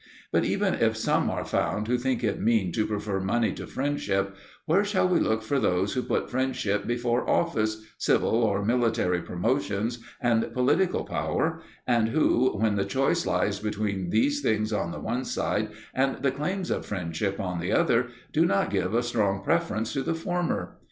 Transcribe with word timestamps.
But 0.31 0.43
even 0.43 0.73
if 0.73 0.97
some 0.97 1.29
are 1.29 1.45
found 1.45 1.87
who 1.87 1.95
think 1.95 2.23
it 2.23 2.41
mean 2.41 2.71
to 2.71 2.87
prefer 2.87 3.19
money 3.19 3.53
to 3.53 3.67
friendship, 3.67 4.35
where 4.65 4.83
shall 4.83 5.07
we 5.07 5.19
look 5.19 5.43
for 5.43 5.59
those 5.59 5.93
who 5.93 6.01
put 6.01 6.27
friendship 6.27 6.87
before 6.87 7.29
office, 7.29 7.85
civil 7.99 8.33
or 8.33 8.65
military 8.65 9.21
promotions, 9.21 9.99
and 10.19 10.51
political 10.53 11.03
power, 11.03 11.61
and 11.85 12.09
who, 12.09 12.49
when 12.57 12.77
the 12.77 12.83
choice 12.85 13.27
lies 13.27 13.59
between 13.59 14.09
these 14.09 14.41
things 14.41 14.73
on 14.73 14.89
the 14.91 14.99
one 14.99 15.23
side 15.23 15.69
and 15.93 16.23
the 16.23 16.31
claims 16.31 16.71
of 16.71 16.83
friendship 16.83 17.39
on 17.39 17.59
the 17.59 17.71
other, 17.71 18.07
do 18.33 18.43
not 18.43 18.71
give 18.71 18.95
a 18.95 19.03
strong 19.03 19.43
preference 19.43 19.93
to 19.93 20.01
the 20.01 20.15
former? 20.15 20.77